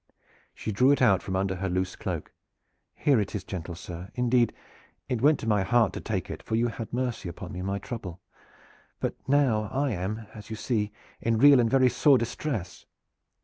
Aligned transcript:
She 0.55 0.71
drew 0.71 0.89
it 0.89 0.99
out 0.99 1.21
from 1.21 1.35
under 1.35 1.57
her 1.57 1.69
loose 1.69 1.95
cloak. 1.95 2.31
"Here 2.95 3.19
it 3.21 3.35
is, 3.35 3.43
gentle 3.43 3.75
sir. 3.75 4.09
Indeed 4.15 4.51
it 5.07 5.21
went 5.21 5.39
to 5.41 5.47
my 5.47 5.61
heart 5.61 5.93
to 5.93 6.01
take 6.01 6.27
it, 6.27 6.41
for 6.41 6.55
you 6.55 6.69
had 6.69 6.91
mercy 6.91 7.29
upon 7.29 7.51
me 7.51 7.59
in 7.59 7.67
my 7.67 7.77
trouble. 7.77 8.19
But 8.99 9.13
now 9.29 9.69
I 9.71 9.91
am, 9.91 10.25
as 10.33 10.49
you 10.49 10.55
see, 10.55 10.91
in 11.21 11.37
real 11.37 11.59
and 11.59 11.69
very 11.69 11.87
sore 11.87 12.17
distress. 12.17 12.87